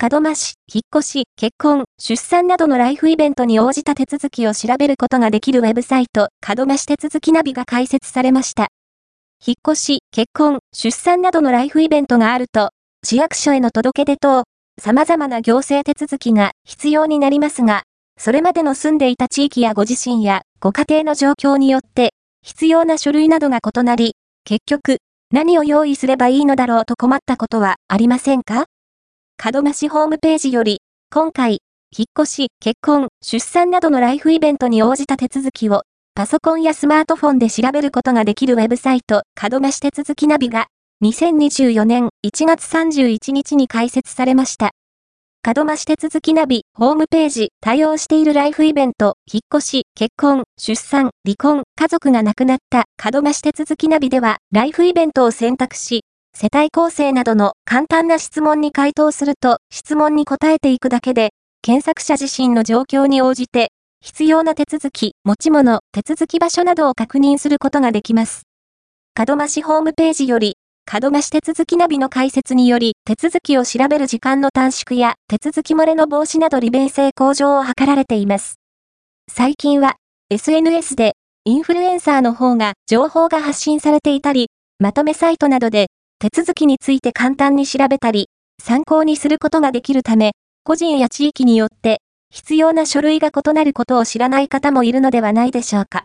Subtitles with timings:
[0.00, 8.68] 門真市、引っ越し、結婚、出産などのライフイベントに応じた手続きを調べることができるウェブサイト、門真市手続きナビが開設されました。
[9.44, 12.70] 引っ越し、結婚、出産などのライフイベントがあると、
[13.04, 14.44] 市役所への届け出等、
[14.80, 17.82] 様々な行政手続きが必要になりますが、
[18.16, 24.98] それまでの住んでいた地域やご自身やご家庭の状況によって、必要な書類などが異なり、結局、
[25.32, 28.66] 何を用意すればいいのだろうと困ったことはありませんか？
[29.40, 30.80] 門真市ホームページより、
[31.12, 31.60] 今回、
[31.96, 35.82] 引っ越し、結婚、出産などのライフイベントに応じた手続きを、
[36.16, 40.66] パソコンやスマートフォンで調べることができるウェブサイト、門真市手続きナビが、
[41.04, 44.72] 2024年1月31日に開設されました。
[45.46, 56.02] 門真市手続きナビ、ホームページ、対応しているライフイベント、引っ越し、結婚、出産、離婚、家族が亡くなった門真市手続きナビでは、ライフイベントを選択し、
[56.40, 61.30] 世帯構成などの簡単な質問に回答すると、質問に答えていくだけで、
[61.62, 68.42] 検索者自身の状況に応じて、必要な手続き、持ち物、手続き場所などを確認することができます。
[69.16, 70.54] 門真市ホームページより、
[71.02, 78.60] 門真市手続きナビの解説により、手続きを調べる時間の短縮や、手続き漏れの防止など利便性向上を図られています。
[79.28, 79.96] 最近は、
[80.30, 85.88] SNS で、インフルエンサーの方が情報が発信されていたり、まとめサイトなどで
[86.20, 88.28] 手続きについて簡単に調べたり、
[88.60, 90.32] 参考にすることができるため、
[90.64, 96.04] 個人や地域によって必要な書類が異なることを知らない方もいるのではないでしょうか。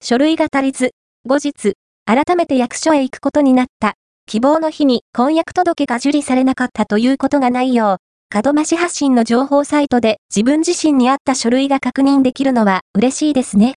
[0.00, 0.92] 書類が足りず、
[1.26, 3.94] 後日、改めて役所へ行くことになった、
[4.26, 7.98] 希望の日に婚約届が受理されなかったということがないよ
[8.34, 13.74] う、門増し発信の情報サイトで自分自身に合った書類が確認できるのは嬉しいですね。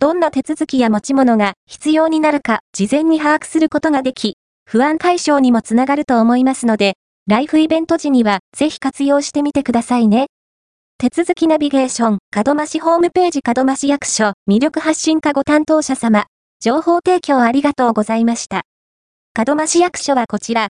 [0.00, 4.36] どんな手続きや持ち物が必要になるか事前に把握することができ、
[4.72, 6.94] 不安解消にもつながると思いますので、
[7.26, 10.28] ライフイベント時にはぜひ活用してみてくださいね。
[10.96, 16.26] 手続きナビゲーション、門増しホームページ門増し役所、魅力発信課ご担当者様、
[16.60, 18.62] 情報提供ありがとうございました。
[19.36, 20.68] 門増し役所はこちら、